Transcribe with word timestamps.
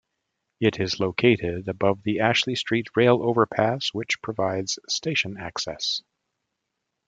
It 0.59 0.79
is 0.79 0.99
located 0.99 1.67
above 1.67 2.01
the 2.01 2.21
Ashley 2.21 2.55
Street 2.55 2.87
rail 2.95 3.21
overpass, 3.21 3.93
which 3.93 4.19
provides 4.23 4.79
station 4.89 5.37
access. 5.37 6.01